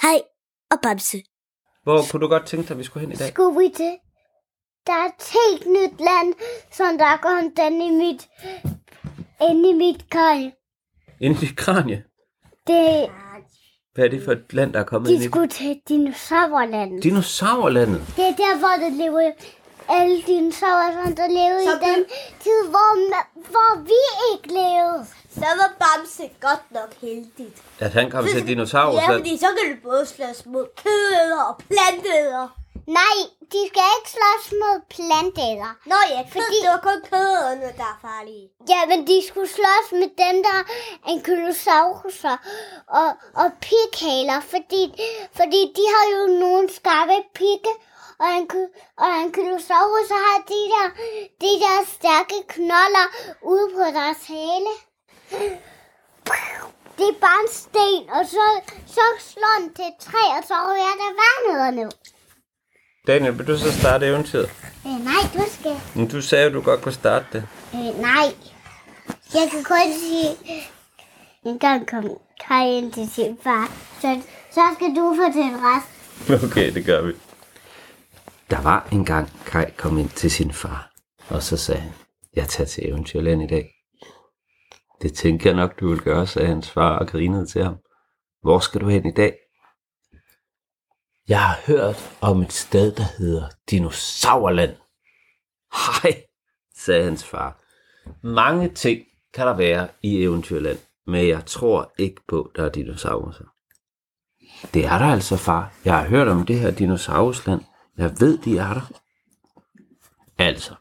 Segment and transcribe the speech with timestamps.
[0.00, 0.20] Kai
[0.70, 1.22] og Bamse.
[1.82, 3.28] Hvor kunne du godt tænke dig, at vi skulle hen i dag?
[3.28, 3.94] Skulle vi til?
[4.86, 6.34] Der er et helt nyt land,
[6.72, 8.28] som der går den i mit,
[9.50, 10.50] inde i mit kaj.
[11.20, 12.04] Inde i kranie.
[12.66, 13.10] Det,
[13.94, 15.28] Hvad er det for et land, der er kommet ind de i?
[15.28, 17.02] skulle til dinosaurlandet.
[17.02, 18.00] Dinosaurlandet.
[18.16, 19.32] Det er der, hvor der lever
[19.88, 22.04] alle dinosaurer, som der levede Så i den
[22.40, 22.90] tid, hvor,
[23.50, 24.00] hvor vi
[24.32, 25.06] ikke levede.
[25.34, 27.56] Så var Bamse godt nok heldigt.
[27.80, 29.12] At han kom til Ja, dinosaurland.
[29.12, 32.48] fordi så kan du både slås mod kødæder og plantæder.
[33.00, 33.16] Nej,
[33.52, 35.72] de skal ikke slås mod planteæder.
[35.92, 38.46] Nå ja, fordi Fordi- det var kun kødæderne, der er farlige.
[38.72, 40.64] Ja, men de skulle slås med dem, der er
[41.12, 42.36] ankylosauruser
[43.00, 43.08] og,
[43.42, 44.82] og pikhaler, fordi,
[45.38, 47.72] fordi de har jo nogle skarpe pigge,
[48.22, 50.86] og, anky- og ankylosauruser har de der,
[51.44, 53.06] de der stærke knolder
[53.52, 54.72] ude på deres hale.
[56.98, 58.44] Det er bare en sten, og så,
[58.86, 61.90] så slår den til et træ, og så rører der vandet ned.
[63.06, 64.50] Daniel, vil du så starte eventyret?
[64.86, 65.80] Øh, nej, du skal.
[65.94, 67.48] Men du sagde, at du godt kunne starte det.
[67.74, 68.26] Øh, nej.
[69.34, 70.36] Jeg kan kun sige,
[71.44, 72.04] en gang kom
[72.48, 75.94] Kai ind til sin far, så, så skal du fortælle resten.
[76.50, 77.12] Okay, det gør vi.
[78.50, 80.90] Der var engang Kai kom ind til sin far,
[81.28, 81.92] og så sagde han,
[82.36, 83.70] jeg tager til Eventyrland i dag.
[85.02, 87.76] Det tænker jeg nok, du vil gøre, sagde hans far og grinede til ham.
[88.42, 89.36] Hvor skal du hen i dag?
[91.28, 94.76] Jeg har hørt om et sted, der hedder Dinosaurland.
[95.72, 96.22] Hej,
[96.76, 97.60] sagde hans far.
[98.22, 103.32] Mange ting kan der være i Eventyrland, men jeg tror ikke på, der er dinosaurer.
[104.74, 105.74] Det er der altså, far.
[105.84, 107.60] Jeg har hørt om det her dinosaurusland.
[107.96, 108.92] Jeg ved, de er der.
[110.38, 110.74] Altså,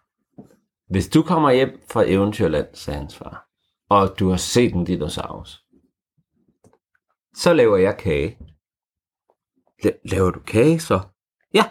[0.89, 3.48] hvis du kommer hjem fra Eventyrland, sagde hans far,
[3.90, 5.64] og du har set en dinosaurus,
[7.36, 8.38] så laver jeg kage.
[9.86, 11.00] La- laver du kage så?
[11.54, 11.64] Ja.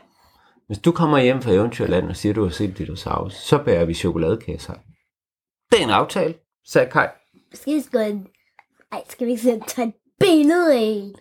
[0.67, 3.63] Hvis du kommer hjem fra Eventyrland og siger, at du har set en dinosaurus, så
[3.65, 4.85] bærer vi chokoladekage sammen.
[5.71, 6.35] Det er en aftale,
[6.67, 7.07] sagde Kai.
[7.55, 8.27] Skal vi en...
[8.93, 11.13] Ej, skal vi ikke tage et billede af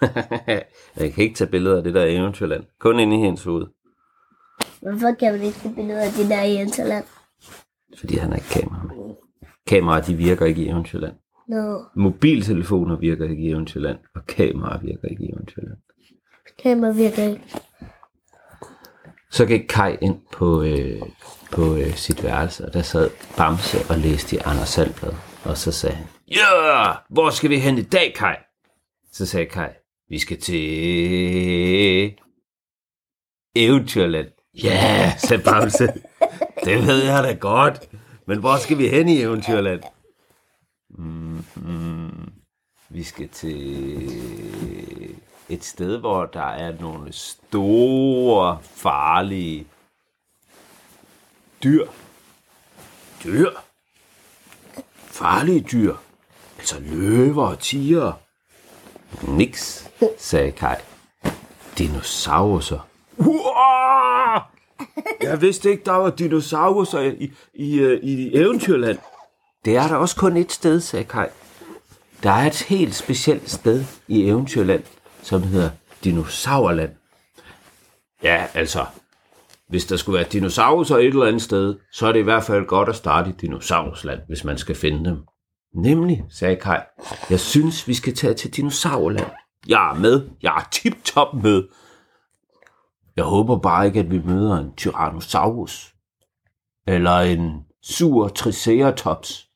[0.96, 2.64] jeg kan ikke tage billeder af det der Eventyrland.
[2.80, 3.66] Kun inde i hendes hoved.
[4.80, 7.04] Hvorfor kan man ikke tage billeder af det der internet?
[7.98, 9.14] Fordi han har ikke kamera med.
[9.66, 11.14] Kameraer, de virker ikke i Eventyrland.
[11.48, 15.78] Nå, Mobiltelefoner virker ikke i Eventyrland, og kameraer virker ikke i Eventyrland.
[16.62, 17.40] kamera virker ikke.
[19.30, 21.00] Så gik Kai ind på, øh,
[21.52, 25.12] på øh, sit værelse, og der sad Bamse og læste i Anders Sandblad.
[25.44, 28.36] Og så sagde han, Ja, hvor skal vi hen i dag, Kai?
[29.12, 29.68] Så sagde Kai,
[30.08, 30.64] vi skal til
[33.56, 34.28] Eventyrland.
[34.64, 35.86] Ja, sagde Bamse.
[36.64, 37.88] det ved jeg da godt.
[38.26, 39.82] Men hvor skal vi hen i Eventyrland?
[40.90, 42.32] Mm, mm,
[42.88, 45.10] vi skal til
[45.48, 49.66] et sted, hvor der er nogle store, farlige
[51.64, 51.86] dyr.
[53.24, 53.50] Dyr?
[54.96, 55.94] Farlige dyr?
[56.58, 58.12] Altså løver og tiger?
[59.22, 60.76] Niks, sagde Kai.
[61.78, 62.88] Dinosaurer.
[63.16, 64.53] Uah!
[65.22, 68.98] Jeg vidste ikke, der var dinosaurer i, i, øh, i Eventyrland.
[69.64, 71.26] Det er der også kun et sted, sagde Kai.
[72.22, 74.82] Der er et helt specielt sted i Eventyrland,
[75.22, 75.70] som hedder
[76.04, 76.90] Dinosaurland.
[78.22, 78.86] Ja, altså,
[79.68, 82.66] hvis der skulle være dinosaurer et eller andet sted, så er det i hvert fald
[82.66, 85.16] godt at starte i Dinosaurusland, hvis man skal finde dem.
[85.74, 86.78] Nemlig, sagde Kai.
[87.30, 89.30] Jeg synes, vi skal tage til Dinosaurland.
[89.68, 90.28] Jeg er med.
[90.42, 91.62] Jeg er tip-top med.
[93.16, 95.94] Jeg håber bare ikke, at vi møder en Tyrannosaurus.
[96.86, 99.48] Eller en sur Triceratops.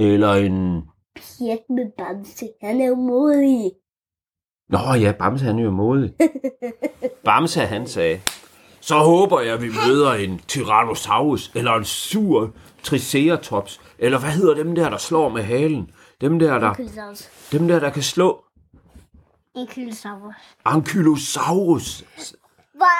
[0.00, 0.82] Eller en...
[1.16, 2.48] Pjek med Bamse.
[2.62, 3.72] Han er jo modig.
[4.68, 6.14] Nå ja, Bamse han er jo modig.
[7.24, 8.20] Bamse han sagde,
[8.80, 12.50] så håber jeg, vi møder en Tyrannosaurus, eller en sur
[12.82, 15.90] Triceratops, eller hvad hedder dem der, der slår med halen?
[16.20, 16.74] Dem der, der,
[17.52, 18.44] dem der, der kan slå.
[19.56, 20.34] En kylsaurus.
[20.64, 22.04] Ankylosaurus.
[22.80, 22.98] Hvor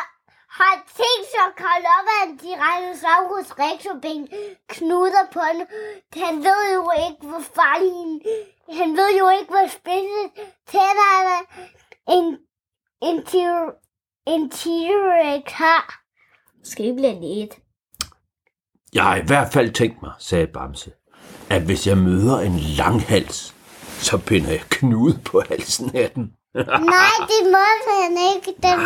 [0.59, 4.29] har tænkt sig at kravle op af en Tyrannosaurus rexoben
[4.69, 5.67] knuder på den.
[6.23, 8.13] Han ved jo ikke, hvor farlig en,
[8.81, 10.23] Han ved jo ikke, hvor spidse
[10.73, 11.39] tænderne
[12.17, 12.27] en,
[13.09, 13.17] en,
[14.27, 16.03] en T-Rex har.
[16.65, 17.55] Skal vi blive et?
[18.95, 20.93] Jeg har i hvert fald tænkt mig, sagde Bamse,
[21.51, 23.55] at hvis jeg møder en langhals,
[24.09, 26.33] så binder jeg knude på halsen af den.
[26.55, 28.53] Nej, det må han ikke.
[28.63, 28.79] Den,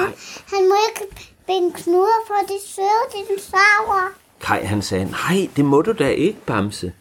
[0.52, 1.14] han må ikke
[1.46, 4.08] binde knuder for de søde dinosaurer.
[4.40, 6.92] Kai han sagde, nej, det må du da ikke, Bamse.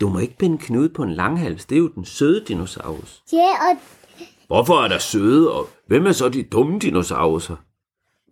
[0.00, 1.64] Du må ikke binde knude på en langhals.
[1.64, 3.22] Det er jo den søde dinosaurus.
[3.32, 3.76] Ja, og
[4.46, 7.56] Hvorfor er der søde og Hvem er så de dumme dinosaurer?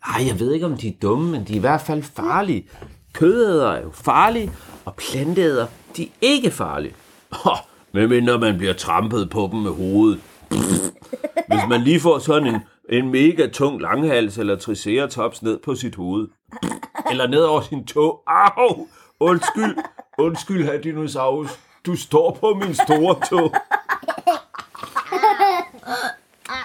[0.09, 2.69] Nej, jeg ved ikke, om de er dumme, men de er i hvert fald farlige.
[3.13, 4.53] Kødæder er jo farlige,
[4.85, 5.67] og planteæder,
[5.97, 6.95] de er ikke farlige.
[7.45, 7.57] Oh,
[7.93, 10.21] medmindre man bliver trampet på dem med hovedet.
[11.49, 15.95] Hvis man lige får sådan en, en mega tung langhals eller triceratops ned på sit
[15.95, 16.29] hoved.
[17.11, 18.23] Eller ned over sin tog.
[18.27, 18.89] Au!
[19.21, 19.77] Undskyld,
[20.19, 21.51] undskyld, herr dinosaurus.
[21.87, 23.55] Du står på min store tog.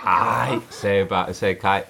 [0.06, 1.82] Ej, sagde, bare, sagde Kai.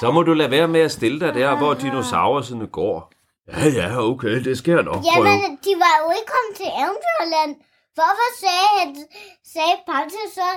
[0.00, 3.12] Så må du lade være med at stille dig der, hvor dinosaurerne går.
[3.48, 5.28] Ja, ja, okay, det skal jeg nok prøve.
[5.28, 7.52] Jamen, de var jo ikke kommet til Eventyrland.
[7.94, 9.06] Hvorfor sagde,
[9.54, 10.48] sagde Bamse så,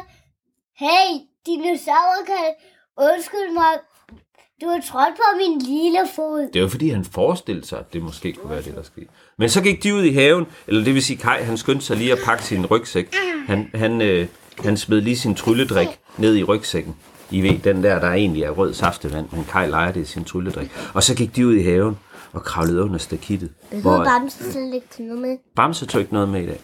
[0.85, 1.09] hey,
[1.45, 2.47] dinosaurer kan
[2.97, 3.73] undskylde mig,
[4.61, 6.49] du har trådt på min lille fod.
[6.53, 9.07] Det var fordi, han forestillede sig, at det måske kunne være det, der skete.
[9.37, 11.97] Men så gik de ud i haven, eller det vil sige, Kai, han skyndte sig
[11.97, 13.15] lige at pakke sin rygsæk.
[13.47, 14.27] Han, han, øh,
[14.59, 16.95] han smed lige sin trylledrik ned i rygsækken.
[17.31, 20.23] I ved, den der, der egentlig er rød saftevand, men Kai leger det i sin
[20.23, 20.71] trylledrik.
[20.93, 21.99] Og så gik de ud i haven
[22.33, 23.51] og kravlede under stakittet.
[23.69, 25.37] Behøver Bamse slet ikke noget med?
[25.55, 26.61] Bamse tog ikke noget med i dag.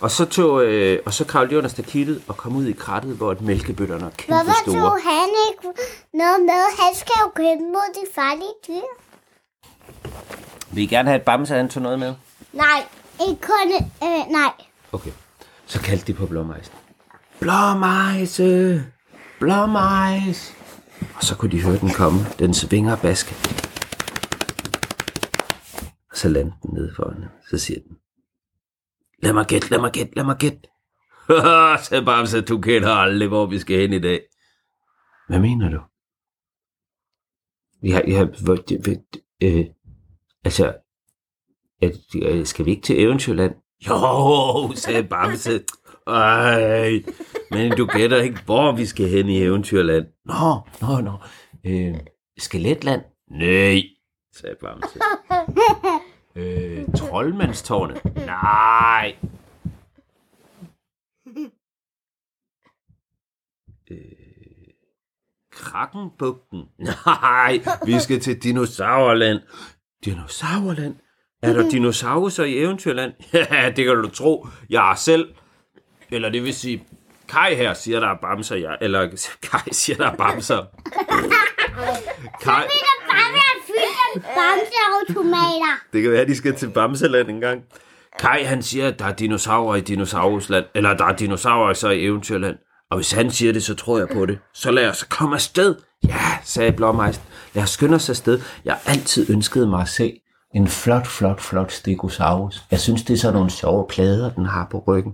[0.00, 3.16] Og så, tog, øh, og så kravlede de under stakittet og kom ud i krattet,
[3.16, 4.80] hvor et mælkebøtterne er kæmpe Hvorfor store.
[4.80, 5.80] tog han ikke
[6.14, 6.62] noget med?
[6.82, 8.88] Han skal jo kæmpe mod de farlige dyr.
[10.74, 12.14] Vil I gerne have et Bamse, han tog noget med?
[12.52, 12.82] Nej,
[13.28, 13.74] ikke kun...
[14.08, 14.52] Øh, nej.
[14.92, 15.10] Okay.
[15.66, 16.72] Så kaldte de på blåmejsen.
[17.40, 18.82] Blåmejse!
[19.40, 20.54] Blåmejs!
[21.14, 22.18] Og så kunne de høre den komme.
[22.38, 23.34] Den svinger baske.
[26.10, 27.28] Og så landede den nede foran dem.
[27.50, 27.96] Så siger den.
[29.22, 30.60] Lad mig gætte, lad mig gætte, lad mig gætte.
[31.84, 34.20] så Bamse, du kender aldrig, hvor vi skal hen i dag.
[35.28, 35.80] Hvad mener du?
[37.82, 39.02] Vi har, jeg, hvor, det,
[39.42, 39.66] øh,
[40.44, 40.74] altså,
[41.80, 41.92] Jeg,
[42.22, 43.54] øh, skal vi ikke til Eventyrland?
[43.88, 45.64] Jo, sagde Bamse.
[46.06, 47.02] Ej,
[47.50, 50.06] men du gætter ikke, hvor vi skal hen i Eventyrland.
[50.24, 51.12] Nå, nå, nå.
[51.66, 51.94] Øh,
[52.38, 53.02] Skeletland?
[53.30, 53.82] Nej,
[54.34, 54.98] sagde Bamse.
[56.38, 58.00] øh, Troldmandstårnet?
[58.26, 59.16] Nej.
[63.90, 63.96] Øh,
[65.52, 66.64] Krakkenbugten?
[67.06, 69.40] Nej, vi skal til Dinosaurland.
[70.04, 70.96] Dinosaurland?
[71.42, 73.12] Er der dinosaurer i Eventyrland?
[73.32, 74.46] Ja, det kan du tro.
[74.70, 75.34] Jeg er selv.
[76.10, 76.84] Eller det vil sige,
[77.28, 78.56] Kai her siger, der er bamser.
[78.56, 79.08] Jeg, eller
[79.50, 80.64] Kai siger, der er bamser.
[82.44, 82.66] Kai,
[83.08, 85.74] Bare at fylde en bamseautomater.
[85.92, 87.62] det kan være, de skal til Bamseland en gang.
[88.18, 90.64] Kai, han siger, at der er dinosaurer i Dinosaurusland.
[90.74, 92.56] Eller der er dinosaurer så i Eventyrland.
[92.90, 94.38] Og hvis han siger det, så tror jeg på det.
[94.54, 95.74] Så lad os komme afsted.
[96.08, 97.22] Ja, sagde Blåmejsen.
[97.54, 98.40] Lad os skynde os afsted.
[98.64, 100.20] Jeg har altid ønsket mig at se
[100.54, 102.62] en flot, flot, flot stegosaurus.
[102.70, 105.12] Jeg synes, det er sådan nogle sjove plader, den har på ryggen.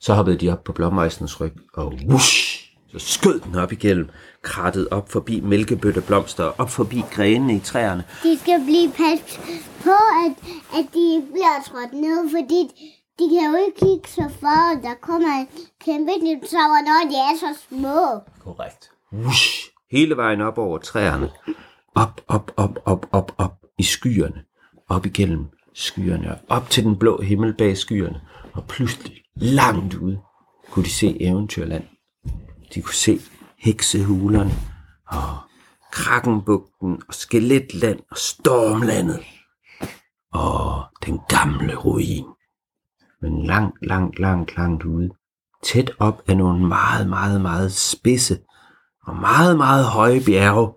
[0.00, 4.10] Så hoppede de op på blåmejsens ryg, og whoosh, så skød den op igennem,
[4.42, 8.04] krattet op forbi mælkebøtteblomster, og op forbi grenene i træerne.
[8.22, 9.40] De skal blive pas
[9.82, 10.32] på, at,
[10.78, 12.60] at de ikke bliver trådt ned, fordi
[13.18, 15.48] de kan jo ikke kigge så for, at der kommer en
[15.84, 18.20] kæmpe dinosaur, når de er så små.
[18.44, 18.90] Korrekt.
[19.12, 21.30] Whoosh, hele vejen op over træerne.
[21.94, 24.44] Op, op, op, op, op, op i skyerne.
[24.88, 28.20] Op igennem skyerne, og op til den blå himmel bag skyerne.
[28.52, 30.18] Og pludselig, langt ude,
[30.70, 31.84] kunne de se Eventyrland.
[32.74, 33.20] De kunne se
[33.58, 34.54] heksehulerne,
[35.06, 35.38] og
[35.92, 39.20] Krakkenbugten, og Skeletland, og Stormlandet.
[40.32, 42.24] Og den gamle ruin.
[43.22, 45.10] Men langt, langt, langt, langt ude.
[45.62, 48.40] Tæt op af nogle meget, meget, meget spidse
[49.06, 50.72] og meget, meget høje bjerge,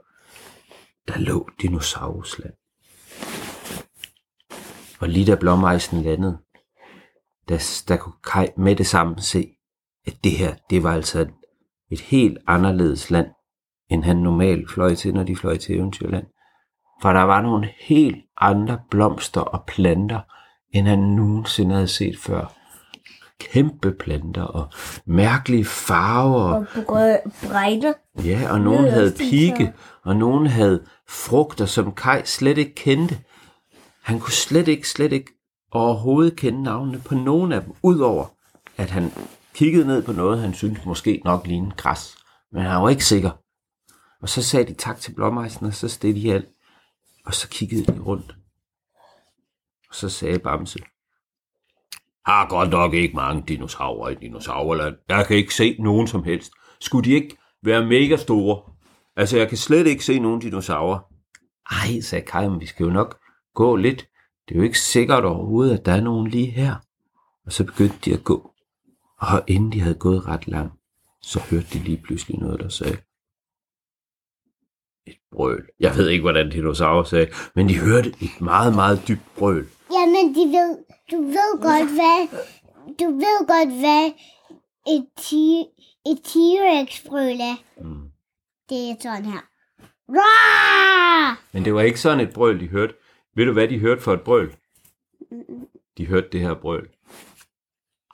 [1.07, 2.53] der lå dinosaurusland.
[4.99, 6.37] Og lige da blåmejsen landede,
[7.49, 9.47] der, der kunne Kai med det samme se,
[10.07, 11.33] at det her, det var altså et,
[11.91, 13.27] et helt anderledes land,
[13.89, 16.25] end han normalt fløj til, når de fløj til Eventyrland.
[17.01, 20.19] For der var nogle helt andre blomster og planter,
[20.73, 22.53] end han nogensinde havde set før.
[23.39, 24.67] Kæmpe planter og
[25.05, 26.53] mærkelige farver.
[26.53, 26.65] Og
[27.47, 27.93] bredde.
[28.25, 33.17] Ja, og nogen havde pigge, og nogen havde frugter, som Kai slet ikke kendte.
[34.03, 35.31] Han kunne slet ikke, slet ikke
[35.71, 38.25] overhovedet kende navnene på nogen af dem, udover
[38.77, 39.11] at han
[39.53, 42.17] kiggede ned på noget, han syntes måske nok lignede græs.
[42.51, 43.31] Men han var ikke sikker.
[44.21, 46.49] Og så sagde de tak til blommeisen, og så steg de alt.
[47.25, 48.35] Og så kiggede de rundt.
[49.89, 50.79] Og så sagde Bamse,
[52.25, 54.95] har godt nok ikke mange dinosaurer i dinosaurland.
[55.09, 56.51] Jeg kan ikke se nogen som helst.
[56.79, 58.61] Skulle de ikke være mega store?
[59.15, 60.99] Altså, jeg kan slet ikke se nogen dinosaurer.
[61.71, 63.19] Ej, sagde Kai, men vi skal jo nok
[63.55, 64.07] gå lidt.
[64.47, 66.75] Det er jo ikke sikkert overhovedet, at der er nogen lige her.
[67.45, 68.51] Og så begyndte de at gå.
[69.21, 70.73] Og inden de havde gået ret langt,
[71.21, 72.97] så hørte de lige pludselig noget, der sagde,
[75.31, 75.69] brøl.
[75.79, 79.67] Jeg ved ikke, hvordan dinosaurer sagde, men de hørte et meget, meget dybt brøl.
[79.91, 80.77] Jamen, de ved,
[81.11, 82.27] du ved godt, hvad,
[82.99, 84.11] du ved godt, hvad
[84.87, 85.67] et, ti-
[86.05, 87.55] et T-Rex-brøl er.
[87.83, 88.11] Mm.
[88.69, 89.39] Det er sådan her.
[90.09, 91.37] Rah!
[91.51, 92.93] Men det var ikke sådan et brøl, de hørte.
[93.35, 94.55] Ved du, hvad de hørte for et brøl?
[95.97, 96.89] De hørte det her brøl.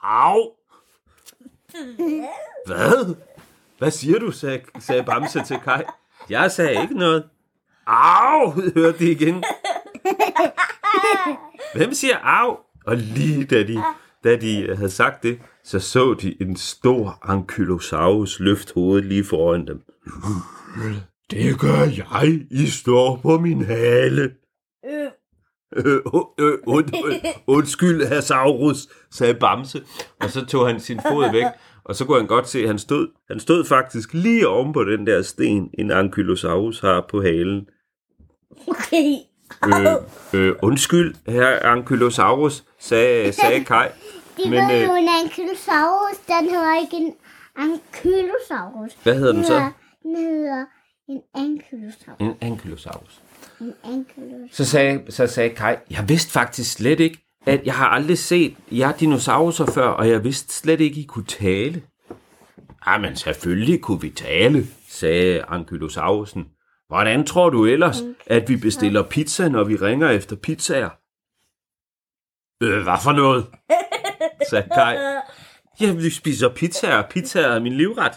[0.02, 0.57] Au!
[2.66, 3.14] Hvad?
[3.78, 5.82] Hvad siger du, sagde, sagde Bamse til Kai.
[6.30, 7.24] Jeg sagde ikke noget.
[7.86, 9.44] Au, hørte de igen.
[11.74, 12.56] Hvem siger au?
[12.86, 13.82] Og lige da de,
[14.24, 19.66] da de havde sagt det, så så de en stor ankylosaurus løfte hovedet lige foran
[19.66, 19.82] dem.
[21.30, 22.40] Det gør jeg.
[22.50, 24.34] I står på min hale.
[24.84, 25.10] Øh,
[25.76, 26.00] øh,
[26.38, 27.14] øh, und, øh,
[27.46, 29.82] undskyld, herr Saurus, sagde Bamse.
[30.20, 31.44] Og så tog han sin fod væk,
[31.84, 34.84] og så kunne han godt se, at han stod, han stod faktisk lige oven på
[34.84, 37.66] den der sten, en ankylosaurus har på halen.
[38.68, 39.14] Okay.
[39.66, 43.88] Øh, øh, undskyld, herr ankylosaurus, sagde, sagde Kai.
[44.36, 47.14] De Men, Men, ved øh, jo, en ankylosaurus, den hedder ikke en
[47.56, 48.92] ankylosaurus.
[49.02, 49.70] Hvad hedder den så?
[50.02, 50.64] Den hedder
[51.08, 52.20] en ankylosaurus.
[52.20, 53.22] En ankylosaurus.
[54.52, 58.56] Så sagde, så sagde Kai, jeg vidste faktisk slet ikke, at jeg har aldrig set
[58.70, 61.82] jer dinosaurer før, og jeg vidste slet ikke, I kunne tale.
[62.86, 66.46] Ja, men selvfølgelig kunne vi tale, sagde Ankylosaurusen.
[66.88, 70.90] Hvordan tror du ellers, at vi bestiller pizza, når vi ringer efter pizzaer?
[72.62, 73.46] Øh, hvad for noget?
[74.50, 74.96] sagde Kai.
[75.80, 77.02] Ja, vi spiser pizzaer.
[77.10, 78.12] Pizzaer er min livret.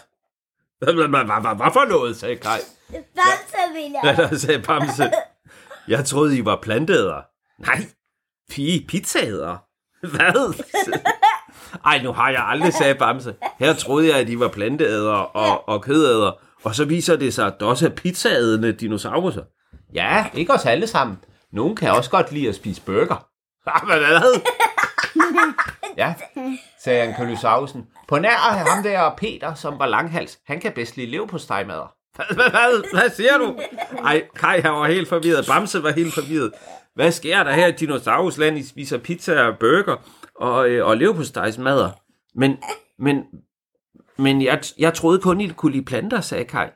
[0.78, 2.58] Hvad, hvad, hvad, hvad, hvad for noget, sagde Kai.
[2.90, 4.00] Bamse vil jeg.
[4.18, 5.10] Ja, der sagde Bamse.
[5.88, 7.22] Jeg troede, I var planteædere.
[7.58, 7.86] Nej,
[8.50, 9.58] pige, pizzaædere.
[10.00, 10.62] Hvad?
[11.84, 13.34] Ej, nu har jeg aldrig sagde Bamse.
[13.58, 16.34] Her troede jeg, at I var planteædere og, og kødædere.
[16.64, 19.42] Og så viser det sig, at der også er pizzaædende dinosaurer.
[19.94, 21.18] Ja, ikke os alle sammen.
[21.52, 23.26] Nogen kan også godt lide at spise burger.
[23.64, 24.40] Hvad hvad?
[25.96, 26.14] Ja,
[26.84, 27.86] sagde Ankylosaurusen.
[28.08, 30.38] På nær ham der Peter, som var langhals.
[30.46, 31.94] Han kan bedst lide lev på stegmadder.
[32.16, 33.56] Hvad, hvad, hvad, siger du?
[34.04, 35.46] Ej, Kai han var helt forvirret.
[35.46, 36.52] Bamse var helt forvirret.
[36.94, 38.58] Hvad sker der her i Dinosaurusland?
[38.58, 39.96] I spiser pizza og burger
[40.36, 41.22] og, øh, og lev på.
[42.34, 42.56] Men,
[42.98, 43.24] men,
[44.18, 46.66] men jeg, jeg troede kun, I kunne lide planter, sagde Kai.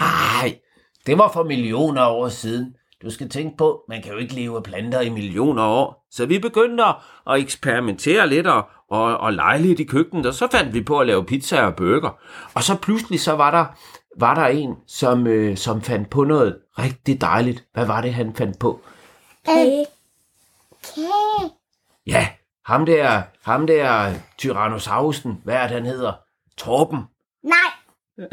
[0.00, 0.58] Nej,
[1.06, 2.74] det var for millioner år siden.
[3.02, 6.06] Du skal tænke på, man kan jo ikke leve af planter i millioner år.
[6.10, 6.94] Så vi begyndte at
[7.30, 10.98] at eksperimentere lidt og, og, og lege lidt i køkkenet, og så fandt vi på
[11.00, 12.18] at lave pizza og burger.
[12.54, 13.66] Og så pludselig så var der,
[14.20, 17.64] var der en, som, øh, som fandt på noget rigtig dejligt.
[17.72, 18.80] Hvad var det, han fandt på?
[19.48, 19.84] Okay.
[20.82, 21.48] Okay.
[22.06, 22.28] Ja,
[22.66, 26.12] ham der, ham der Tyrannosaurusen, hvad er det, han hedder?
[26.56, 26.98] Torben.
[27.42, 27.52] Nej.
[28.18, 28.28] Nej.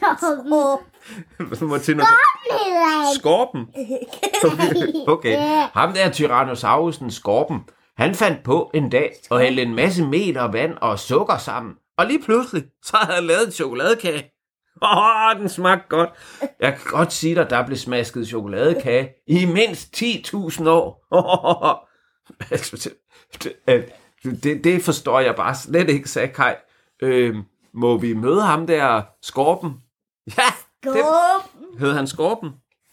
[0.00, 1.68] Torben.
[1.68, 2.06] Martinus.
[2.50, 3.14] hedder han.
[3.18, 3.68] Skorpen.
[5.08, 5.36] Okay.
[5.72, 7.60] Ham der Tyrannosaurusen, Skorpen,
[7.96, 11.74] han fandt på en dag at hælde en masse mel og vand og sukker sammen.
[11.98, 14.32] Og lige pludselig, så havde han lavet en chokoladekage.
[14.82, 16.10] Åh, oh, den smagte godt.
[16.60, 21.08] Jeg kan godt sige dig, der blev smasket chokoladekage i mindst 10.000 år.
[24.42, 26.54] det, det forstår jeg bare slet ikke, sagde Kai.
[27.02, 27.36] Øh,
[27.74, 29.70] må vi møde ham der, Skorpen?
[30.38, 30.42] Ja,
[30.82, 31.04] det,
[31.78, 32.50] Hed han Skorpen?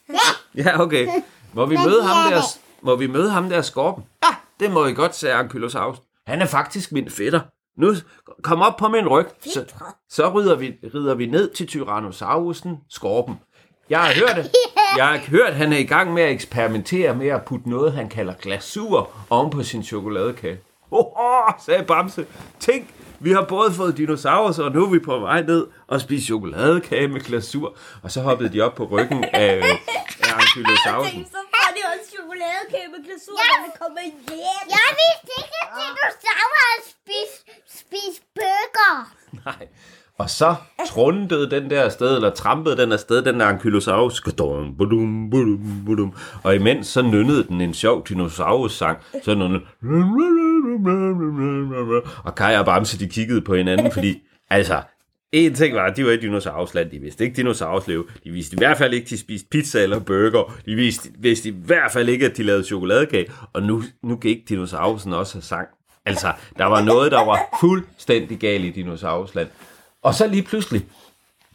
[0.09, 0.63] Ja.
[0.63, 1.07] Ja, okay.
[1.53, 2.41] Må vi møde ham der,
[2.81, 4.03] må vi møde ham der Skorpen?
[4.23, 5.97] Ja, det må I godt, sagde Ankylosaurus.
[6.27, 7.41] Han er faktisk min fætter.
[7.77, 7.95] Nu
[8.43, 9.65] kom op på min ryg, så,
[10.09, 13.39] så rider vi, rider vi ned til Tyrannosaurusen Skorpen.
[13.89, 14.51] Jeg har hørt, at,
[14.97, 17.93] jeg har hørt, at han er i gang med at eksperimentere med at putte noget,
[17.93, 20.59] han kalder glasur, oven på sin chokoladekage.
[20.91, 22.25] Åh, oh, sagde Bamse.
[22.59, 22.87] Tænk,
[23.19, 27.07] vi har både fået dinosaurer, og nu er vi på vej ned og spise chokoladekage
[27.07, 27.75] med glasur.
[28.03, 29.61] Og så hoppede de op på ryggen af,
[30.23, 31.25] af Ankylosaurusen.
[31.25, 34.65] Så får de også chokoladekage med glasur, når det kommer hjem.
[34.75, 38.95] Jeg vidste ikke, at dinosaurer spiste spis burger.
[39.45, 39.67] Nej.
[40.17, 40.55] Og så
[40.87, 44.13] trundede den der afsted, eller trampede den afsted, den der Ankylosaurus.
[44.15, 46.13] Skadum, budum, budum, budum.
[46.43, 48.97] Og imens så nynnede den en sjov dinosaurus-sang.
[49.23, 49.61] Så nynnede
[52.23, 54.81] Og Kai og Bamse, de kiggede på hinanden, fordi, altså,
[55.31, 56.91] en ting var, at de var i dinosaurusland.
[56.91, 58.09] De vidste ikke dinosauruslev.
[58.23, 60.57] De vidste i hvert fald ikke, at de spiste pizza eller burger.
[60.65, 63.31] De vidste, vidste i hvert fald ikke, at de lavede chokoladekage.
[63.53, 65.67] Og nu, nu gik dinosaurusen også have sang.
[66.05, 69.47] Altså, der var noget, der var fuldstændig galt i dinosaurusland.
[70.03, 70.85] Og så lige pludselig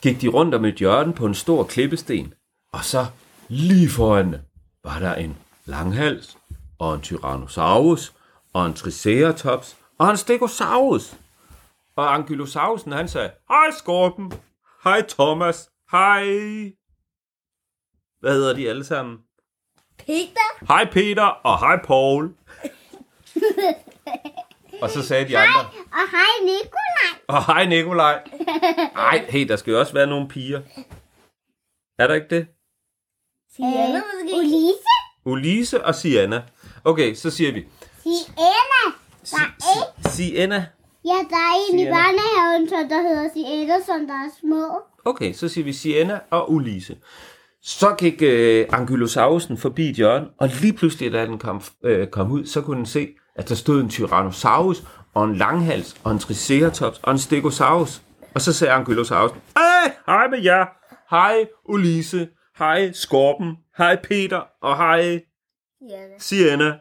[0.02, 2.35] gik de rundt om et hjørne på en stor klippesten.
[2.73, 3.07] Og så
[3.49, 4.37] lige foran
[4.85, 6.37] var der en langhals,
[6.78, 8.12] og en tyrannosaurus,
[8.52, 11.14] og en triceratops, og en stegosaurus.
[11.96, 14.32] Og Ankylosaurusen, han sagde, Hej Skorpen,
[14.84, 16.24] hej Thomas, hej.
[18.20, 19.18] Hvad hedder de alle sammen?
[19.98, 20.66] Peter.
[20.68, 22.34] Hej Peter, og hej Paul.
[24.82, 25.60] og så sagde de andre,
[25.92, 27.20] Og hej Nikolaj.
[27.28, 28.22] og hej Nikolaj.
[28.96, 30.62] Ej, hey, der skal jo også være nogle piger.
[31.98, 32.46] Er der ikke det?
[33.56, 34.36] Sienna måske.
[34.36, 34.84] Ulise.
[35.24, 36.44] Ulise og Sienna.
[36.84, 37.68] Okay, så siger vi.
[38.02, 38.96] Sienna.
[39.24, 40.66] Si- si- Sienna.
[41.04, 44.82] Ja, der er en i børnehaven, så der hedder Sienna, som der er små.
[45.04, 46.96] Okay, så siger vi Sienna og Ulise.
[47.62, 52.30] Så gik øh, Ankylosaurusen forbi et hjørne, og lige pludselig, da den kom, øh, kom
[52.32, 54.82] ud, så kunne den se, at der stod en Tyrannosaurus,
[55.14, 58.02] og en langhals, og en Triceratops, og en Stegosaurus.
[58.34, 60.66] Og så sagde Ankylosaurusen, Hej, hej med jer.
[61.11, 62.28] Hej Ulise.
[62.58, 63.56] Hej Skorpen.
[63.78, 64.40] Hej Peter.
[64.62, 65.20] Og hej
[66.18, 66.73] Sienna.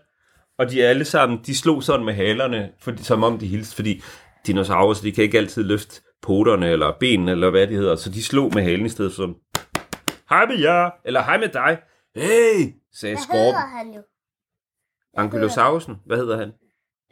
[0.60, 4.02] Og de alle sammen, de slog sådan med halerne, for, som om de hilste, fordi
[4.48, 8.24] dinosaurer, de kan ikke altid løfte poterne eller benene, eller hvad det hedder, så de
[8.24, 9.36] slog med halen i stedet sådan,
[10.30, 11.78] hej med jer, eller hej med dig.
[12.16, 13.46] Hey, sagde Hvad skorpen.
[13.46, 14.02] hedder han jo?
[15.18, 16.48] Ankylosaurusen, hvad hedder han?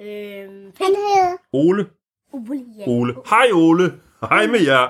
[0.02, 1.38] Øhm, Han hedder...
[1.54, 1.86] Ole.
[2.34, 2.64] Ole.
[2.80, 2.84] Ja.
[2.88, 3.16] Ole.
[3.30, 3.94] Hej Ole.
[4.30, 4.88] Hej med jer.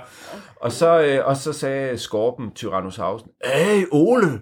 [0.55, 4.41] Og så, øh, og så sagde skorpen Tyrannosaurusen, Hey Ole,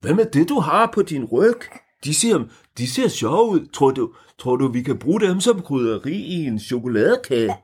[0.00, 1.60] hvad med det du har på din ryg?
[2.04, 2.44] De ser,
[2.78, 3.66] de ser sjove ud.
[3.72, 7.54] Tror du, tror du, vi kan bruge dem som krydderi i en chokoladekage?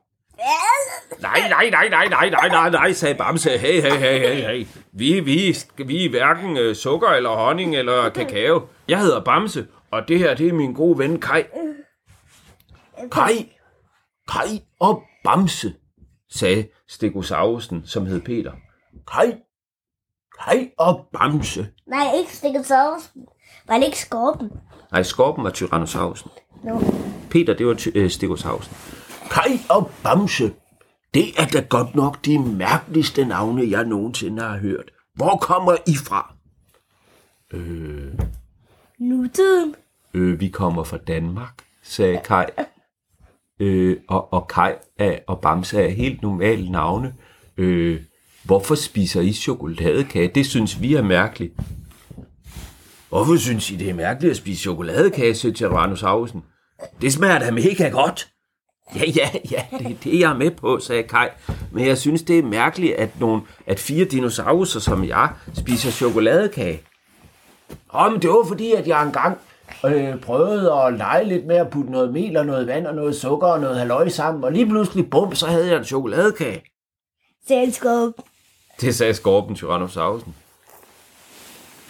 [1.21, 3.59] Nej, nej, nej, nej, nej, nej, nej, nej, sagde Bamse.
[3.59, 4.66] Hey, hey, hey, hey, hey.
[4.92, 8.62] Vi, vi, vi er hverken øh, sukker eller honning eller kakao.
[8.88, 11.45] Jeg hedder Bamse, og det her, det er min gode ven Kai.
[13.12, 13.52] Kai,
[14.28, 15.75] Kai og Bamse,
[16.30, 18.52] sagde Stegosaurusen, som hed Peter.
[19.12, 19.35] Kai,
[20.45, 21.68] Kai og Bamse.
[21.87, 23.23] Nej, ikke Stegosaurusen.
[23.69, 24.51] Var det ikke skorpen?
[24.93, 26.31] Nej, skorpen var Tyrannosaurusen.
[26.65, 26.81] No.
[27.31, 28.77] Peter, det var ty- øh, Stegosaurusen.
[29.31, 30.53] Kai og Bamse.
[31.15, 34.85] Det er da godt nok de mærkeligste navne, jeg nogensinde har hørt.
[35.15, 36.35] Hvor kommer I fra?
[37.53, 38.12] Øh,
[38.99, 39.75] Nutiden.
[40.14, 42.45] øh, vi kommer fra Danmark, sagde Kai.
[43.61, 47.14] Øh, og, og Kai er, og Bamse er helt normale navne.
[47.57, 48.01] Øh,
[48.45, 50.29] hvorfor spiser I chokoladekage?
[50.35, 51.55] Det synes vi er mærkeligt.
[53.09, 56.44] Hvorfor synes I, det er mærkeligt at spise chokoladekage, Tyrannosaurusen?
[57.01, 58.29] Det smager da mega godt.
[58.94, 61.29] Ja, ja, ja, det er det, jeg er med på, sagde Kai.
[61.73, 66.81] Men jeg synes, det er mærkeligt, at, nogle, at fire dinosaurer som jeg spiser chokoladekage.
[67.92, 69.38] Men det var fordi, at jeg engang
[69.85, 73.16] øh, prøvede at lege lidt med at putte noget mel og noget vand og noget
[73.16, 76.62] sukker og noget halløj sammen, og lige pludselig, bum, så havde jeg en chokoladekage.
[77.49, 78.25] Sagde skorpen.
[78.81, 80.35] Det sagde skorpen Tyrannosaurusen.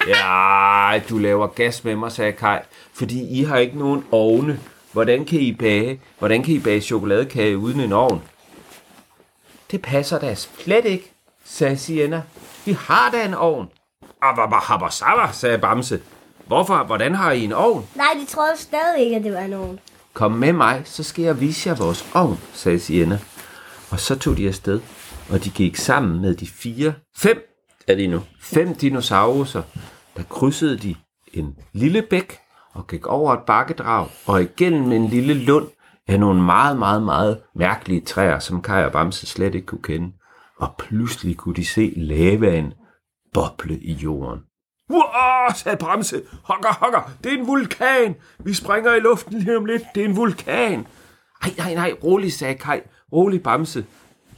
[0.06, 2.58] Ja, du laver gas med mig, sagde Kai,
[2.92, 4.60] fordi I har ikke nogen ovne.
[4.92, 8.22] Hvordan kan I bage, hvordan kan I bage chokoladekage uden en ovn?
[9.70, 11.12] Det passer da slet ikke,
[11.44, 12.22] sagde Sienna.
[12.64, 13.68] Vi har da en ovn.
[14.22, 16.00] Ababababasaba, sagde Bamse.
[16.46, 16.84] Hvorfor?
[16.84, 17.86] Hvordan har I en ovn?
[17.94, 19.80] Nej, de troede stadig ikke, at det var nogen.
[20.12, 23.18] Kom med mig, så skal jeg vise jer vores ovn, sagde Sienna.
[23.90, 24.80] Og så tog de afsted,
[25.30, 27.57] og de gik sammen med de fire, fem
[27.88, 29.62] er de nu, fem dinosauruser.
[30.16, 30.94] Der krydsede de
[31.32, 32.38] en lille bæk
[32.72, 35.66] og gik over et bakkedrag og igennem en lille lund
[36.08, 40.12] af nogle meget, meget, meget mærkelige træer, som Kaj og Bamse slet ikke kunne kende.
[40.56, 42.72] Og pludselig kunne de se lavaen
[43.34, 44.40] boble i jorden.
[44.90, 45.02] Wow,
[45.54, 46.22] sagde Bamse.
[46.44, 48.14] Hokker, hokker, det er en vulkan.
[48.38, 49.82] Vi springer i luften lige om lidt.
[49.94, 50.86] Det er en vulkan.
[51.42, 52.82] Ej, nej, nej, rolig, sagde Kaj.
[53.12, 53.84] Rolig, Bamse.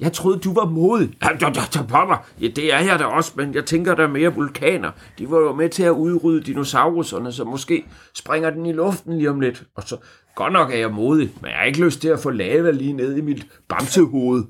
[0.00, 1.10] Jeg troede, du var modig.
[1.22, 2.26] Ja, ja, ja, ja, popper.
[2.40, 4.90] ja, det er jeg da også, men jeg tænker, der er mere vulkaner.
[5.18, 7.84] De var jo med til at udrydde dinosauruserne, så måske
[8.14, 9.62] springer den i luften lige om lidt.
[9.76, 9.96] Og så,
[10.34, 12.92] godt nok er jeg modig, men jeg har ikke lyst til at få lava lige
[12.92, 14.44] ned i mit bamsehoved.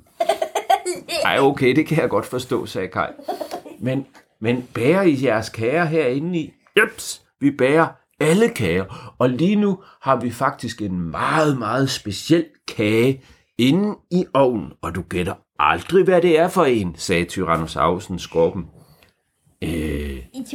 [1.25, 3.09] Ej, okay, det kan jeg godt forstå, sagde Kai.
[3.81, 4.07] Men,
[4.41, 6.53] men bærer I jeres kager herinde i?
[6.79, 7.87] Jeps, vi bærer
[8.21, 9.15] alle kager.
[9.19, 12.45] Og lige nu har vi faktisk en meget, meget speciel
[12.77, 13.23] kage
[13.61, 14.73] inde i ovnen.
[14.83, 18.67] Og du gætter aldrig, hvad det er for en, sagde Tyrannosaurusen skorpen.
[19.63, 20.47] Øh, En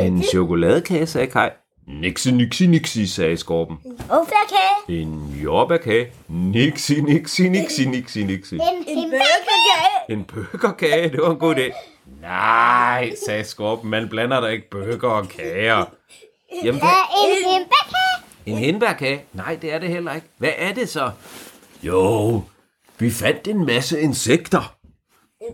[0.00, 1.50] en chokoladekage, sagde Kai.
[1.86, 3.76] Nixi, nixi, nixi, sagde skorpen.
[4.10, 5.00] Offerkage.
[5.02, 6.12] En jordbærkage.
[6.28, 8.54] Nixi, nixi, nixi, nixi, nixi.
[8.54, 10.08] En, En en burgerkage.
[10.08, 11.72] En burgerkage, det var en god idé.
[12.20, 15.84] Nej, sagde Skorpen, man blander da ikke burger og kager.
[16.64, 16.90] Jamen, hvad?
[17.28, 18.22] en hembærkage.
[18.46, 19.24] En hindbærkage?
[19.32, 20.26] Nej, det er det heller ikke.
[20.38, 21.10] Hvad er det så?
[21.82, 22.42] Jo,
[22.98, 24.76] vi fandt en masse insekter.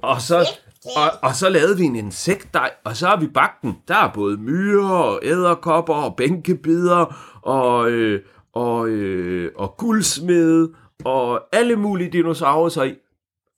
[0.03, 0.49] Og så,
[0.97, 3.79] og, og så lavede vi en insektdej, og så har vi bagt den.
[3.89, 10.73] Der er både myrer og æderkopper og bænkebider og, øh, og, øh, og guldsmede
[11.05, 12.95] og alle mulige dinosaurer i.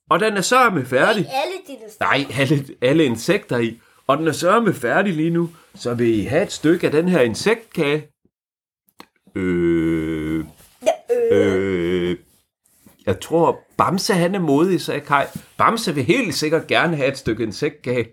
[0.09, 1.27] Og den er sørme færdig.
[1.29, 2.17] Alle dinosaurer.
[2.17, 3.79] Nej, alle, alle insekter i.
[4.07, 7.09] Og den er sørme færdig lige nu, så vil I have et stykke af den
[7.09, 8.07] her insektkage?
[9.35, 10.45] Øh...
[11.31, 12.17] Øh...
[13.11, 15.25] Jeg tror, Bamse han er modig, sagde Kai.
[15.57, 18.05] Bamse vil helt sikkert gerne have et stykke insektkage.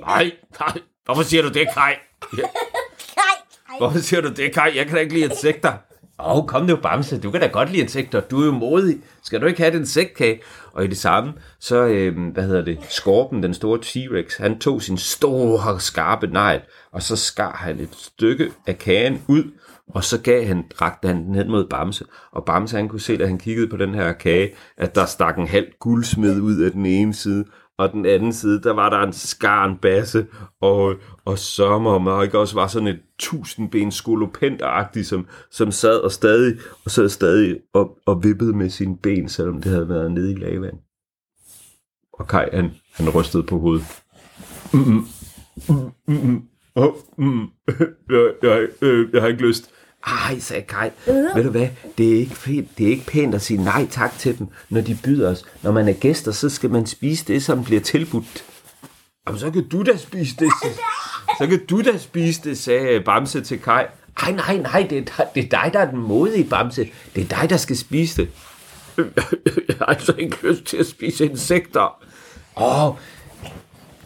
[0.00, 0.78] Nej, nej.
[1.04, 1.92] Hvorfor siger du det, Kai?
[2.38, 2.42] Ja.
[3.78, 4.76] Hvorfor siger du det, Kai?
[4.76, 5.72] Jeg kan da ikke lide insekter.
[6.18, 7.20] Åh, oh, kom nu, Bamse.
[7.20, 8.20] Du kan da godt lide insekter.
[8.20, 8.98] Du er jo modig.
[9.22, 10.40] Skal du ikke have et insektkage?
[10.72, 14.82] Og i det samme, så, øh, hvad hedder det, Skorpen, den store T-Rex, han tog
[14.82, 16.60] sin store, skarpe negl,
[16.92, 19.44] og så skar han et stykke af kagen ud,
[19.88, 22.04] og så gav han, rakte han den ned mod Bamse.
[22.32, 25.38] Og Bamse, han kunne se, da han kiggede på den her kage, at der stak
[25.38, 27.44] en halv guldsmed ud af den ene side,
[27.78, 30.26] og den anden side, der var der en skarn basse,
[30.60, 30.94] og,
[31.24, 36.56] og sommer, og ikke også var sådan et tusindben skolopenter som, som sad og stadig,
[36.84, 40.34] og sad stadig og, og vippede med sine ben, selvom det havde været nede i
[40.34, 40.78] lavand.
[42.12, 43.84] Og Kai, han, han rystede på hovedet.
[44.72, 45.04] Mm, mm,
[45.68, 46.42] mm, mm, mm.
[46.74, 47.46] Oh, mm.
[48.10, 49.72] jeg, jeg, øh, jeg har ikke lyst.
[50.06, 50.90] Ej, sagde Kai.
[51.06, 54.18] Ved du hvad, det er, ikke pænt, det er ikke pænt at sige nej tak
[54.18, 55.44] til dem, når de byder os.
[55.62, 58.44] Når man er gæster, så skal man spise det, som bliver tilbudt.
[59.26, 60.48] Jamen, så kan du da spise det.
[60.62, 60.68] Så,
[61.38, 63.84] så kan du da spise det, sagde Bamse til Kai.
[64.22, 66.88] Ej, nej, nej, det er, dig- det er dig, der er den modige, Bamse.
[67.14, 68.30] Det er dig, der skal spise det.
[69.68, 72.02] Jeg har altså ikke lyst til at spise insekter.
[72.60, 72.94] Åh,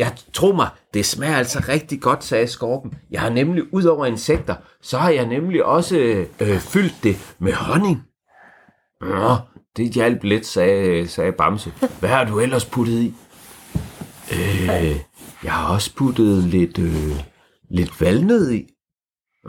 [0.01, 2.95] jeg tror mig, det smager altså rigtig godt, sagde skorpen.
[3.11, 5.97] Jeg har nemlig, ud over insekter, så har jeg nemlig også
[6.41, 8.03] øh, fyldt det med honning.
[9.01, 9.37] Nå,
[9.77, 11.73] det hjalp lidt, sagde, sagde Bamse.
[12.01, 13.15] Hvad har du ellers puttet i?
[14.33, 14.97] Øh,
[15.45, 17.25] jeg har også puttet lidt, øh,
[17.71, 18.67] lidt valnød i.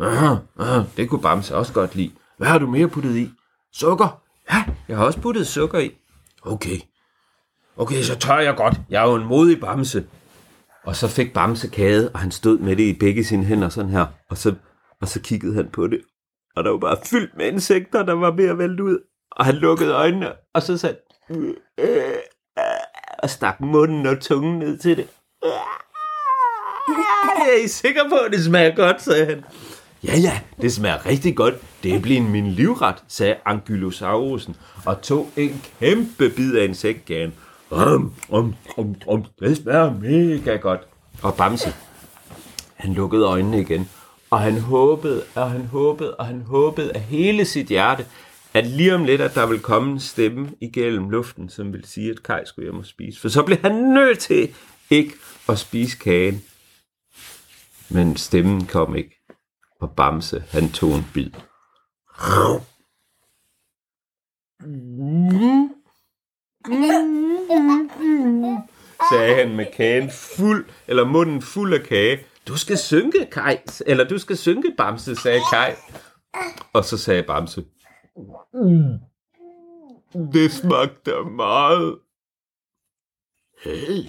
[0.01, 2.11] Aha, aha, det kunne Bamse også godt lide.
[2.37, 3.29] Hvad har du mere puttet i?
[3.73, 4.21] Sukker?
[4.51, 5.91] Ja, jeg har også puttet sukker i.
[6.45, 6.79] Okay.
[7.77, 8.81] Okay, så tør jeg godt.
[8.89, 10.05] Jeg er jo en modig Bamse.
[10.83, 13.91] Og så fik Bamse kage, og han stod med det i begge sine hænder sådan
[13.91, 14.05] her.
[14.29, 14.53] Og så,
[15.01, 16.01] og så kiggede han på det.
[16.55, 18.97] Og der var bare fyldt med insekter, der var ved at vælte ud.
[19.31, 20.95] Og han lukkede øjnene, og så sagde
[21.31, 21.37] øh,
[21.79, 22.63] "Øh, øh,"
[23.23, 25.07] og stak munden og tungen ned til det.
[25.45, 25.51] Øh,
[27.47, 29.43] er I sikre på, at det smager godt, sagde han.
[30.03, 31.55] Ja, ja, det smager rigtig godt.
[31.83, 37.33] Det bliver min livret, sagde Ankylosaurusen, og tog en kæmpe bid af insektkagen.
[37.71, 40.81] Um, um, um, um, det smager mega godt.
[41.23, 41.69] Og Bamse,
[42.75, 43.89] han lukkede øjnene igen,
[44.29, 48.05] og han håbede, og han håbede, og han håbede af hele sit hjerte,
[48.53, 52.11] at lige om lidt, at der ville komme en stemme igennem luften, som ville sige,
[52.11, 53.21] at Kai skulle hjem og spise.
[53.21, 54.53] For så blev han nødt til
[54.89, 55.13] ikke
[55.49, 56.43] at spise kagen.
[57.89, 59.21] Men stemmen kom ikke,
[59.81, 61.31] og Bamse, han tog en bid.
[66.67, 68.57] Mm-hmm.
[69.11, 72.25] sagde han med kagen fuld, eller munden fuld af kage.
[72.47, 75.71] Du skal synke, Kai, eller du skal synke, Bamse, sagde Kai.
[76.73, 77.65] Og så sagde Bamse,
[78.53, 78.99] "Mm,
[80.33, 81.97] det smagte meget.
[83.63, 84.03] Hey,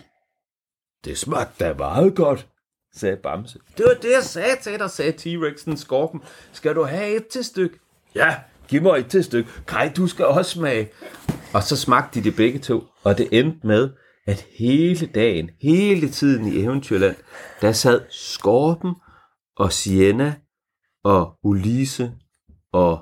[1.05, 2.47] det smagte meget godt,
[2.95, 3.59] sagde Bamse.
[3.79, 6.23] Det var det, jeg sagde til dig, sagde T-Rexen skorpen.
[6.53, 7.79] Skal du have et til stykke?
[8.15, 8.37] Ja,
[8.69, 9.51] giv mig et til stykke.
[9.67, 10.91] Kaj, du skal også smage.
[11.55, 13.91] Og så smagte de det begge to, og det endte med,
[14.27, 17.17] at hele dagen, hele tiden i Eventyrland,
[17.61, 18.95] der sad Skorpen
[19.57, 20.35] og Sienna
[21.05, 22.13] og Ulise
[22.73, 22.99] og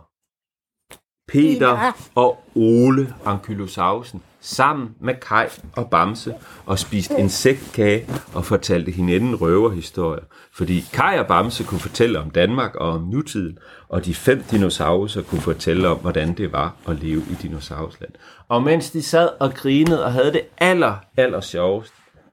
[1.28, 2.10] Peter Peter.
[2.14, 6.34] og Ole Ankylosausen sammen med Kai og Bamse
[6.66, 10.24] og spiste insektkage og fortalte hinanden røverhistorier.
[10.52, 13.58] Fordi Kai og Bamse kunne fortælle om Danmark og om nutiden,
[13.88, 18.12] og de fem dinosaurer kunne fortælle om, hvordan det var at leve i dinosaurland.
[18.48, 21.92] Og mens de sad og grinede og havde det aller, aller sjovest,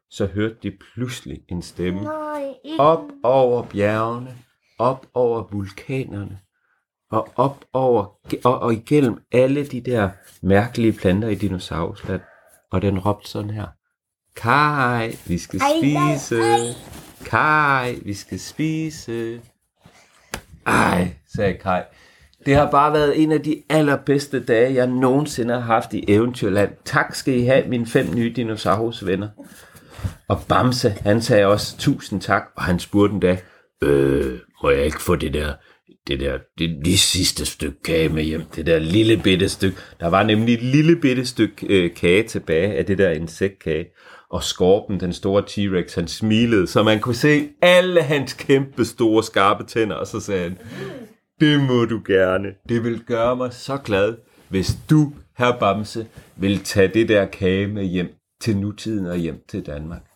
[0.09, 2.09] så hørte de pludselig en stemme
[2.79, 4.35] op over bjergene,
[4.79, 6.39] op over vulkanerne,
[7.11, 8.05] og op over,
[8.43, 10.09] og, og igennem alle de der
[10.41, 12.21] mærkelige planter i dinosaurland.
[12.71, 13.67] Og den råbte sådan her.
[14.35, 16.41] Kai, vi skal spise.
[17.25, 19.41] Kai, vi skal spise.
[20.65, 21.81] Ej, sagde Kai.
[22.45, 26.71] Det har bare været en af de allerbedste dage, jeg nogensinde har haft i Eventyrland.
[26.85, 29.29] Tak skal I have, mine fem nye dinosaurusvenner.
[30.27, 33.37] Og Bamse, han sagde også tusind tak, og han spurgte endda,
[33.83, 35.53] øh, må jeg ikke få det der,
[36.07, 39.77] det der, det, det sidste stykke kage med hjem, det der lille bitte stykke.
[39.99, 43.85] Der var nemlig et lille bitte stykke øh, kage tilbage af det der insektkage.
[44.29, 49.23] Og Skorpen, den store T-Rex, han smilede, så man kunne se alle hans kæmpe store
[49.23, 50.57] skarpe tænder, og så sagde han,
[51.39, 52.47] det må du gerne.
[52.69, 54.15] Det vil gøre mig så glad,
[54.49, 58.07] hvis du, herr Bamse, vil tage det der kage med hjem
[58.41, 60.06] til nutiden og hjem til Danmark.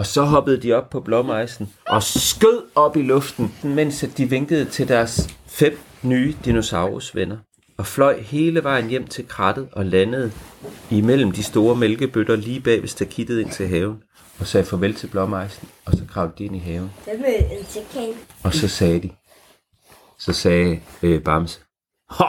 [0.00, 4.64] Og så hoppede de op på blåmejsen og skød op i luften, mens de vinkede
[4.64, 7.36] til deres fem nye dinosaurusvenner
[7.78, 10.32] og fløj hele vejen hjem til krattet og landede
[10.90, 14.02] imellem de store mælkebøtter lige bag ved stakittet ind til haven
[14.38, 16.90] og sagde farvel til blåmejsen, og så kravlede de ind i haven.
[18.44, 19.10] Og så sagde de,
[20.18, 21.60] så sagde øh, Bamse,
[22.10, 22.24] Hå,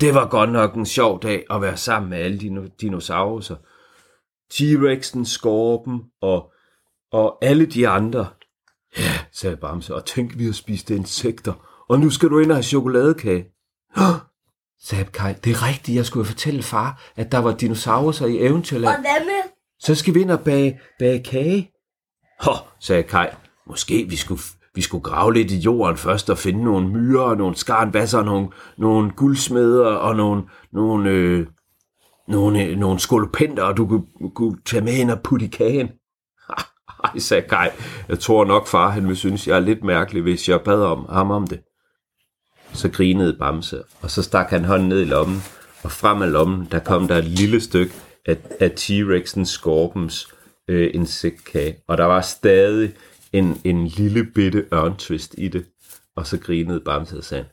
[0.00, 3.56] det var godt nok en sjov dag at være sammen med alle dino- dinosauruser.
[4.54, 6.52] T-Rexen, Skorpen og,
[7.16, 8.26] og alle de andre.
[8.98, 11.52] Ja, sagde Bamse, og tænk, vi har spist insekter,
[11.88, 13.44] og nu skal du ind og have chokoladekage.
[13.96, 14.12] Hå,
[14.82, 18.96] sagde Kai, det er rigtigt, jeg skulle fortælle far, at der var dinosauruser i Eventyrland.
[18.96, 19.50] Og hvad med?
[19.78, 21.70] Så skal vi ind og bage, bage kage.
[22.40, 23.28] Hå, sagde Kai.
[23.66, 24.40] Måske vi skulle,
[24.74, 28.48] vi skulle grave lidt i jorden først og finde nogle myrer og nogle skarnbasser, nogle,
[28.78, 31.46] nogle guldsmeder og nogle, nogle, øh,
[32.28, 35.88] nogle, øh, nogle skolopenter, og du kunne, kunne tage med ind og putte i kagen.
[37.04, 37.68] Ej, sagde Kai.
[38.08, 41.06] Jeg tror nok, far han vil synes, jeg er lidt mærkelig, hvis jeg bad om
[41.10, 41.60] ham om det.
[42.72, 45.42] Så grinede Bamse, og så stak han hånden ned i lommen,
[45.82, 47.92] og frem af lommen, der kom der et lille stykke
[48.26, 50.28] af, af T-Rexens skorpens
[50.68, 52.92] øh, insektkage, og der var stadig
[53.32, 55.64] en, en lille bitte ørntvist i det.
[56.16, 57.44] Og så grinede Bamse og sagde,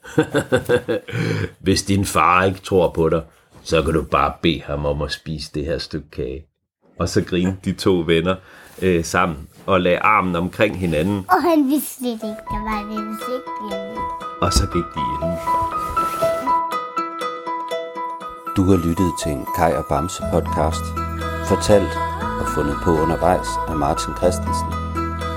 [1.63, 3.23] hvis din far ikke tror på dig,
[3.63, 6.45] så kan du bare bede ham om at spise det her stykke kage.
[6.99, 8.35] Og så grinede de to venner
[8.81, 12.91] øh, sammen og lagde armen omkring hinanden, Og han vidste slet ikke, der var en
[12.91, 14.01] insekt hjemme.
[14.41, 15.73] og så gik de indenfor.
[18.57, 20.85] Du har lyttet til en Kai og Bamse podcast,
[21.45, 21.93] fortalt
[22.41, 24.69] og fundet på undervejs af Martin Christensen,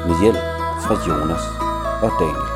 [0.07, 0.43] med hjælp
[0.85, 1.45] fra Jonas
[2.03, 2.56] og Daniel.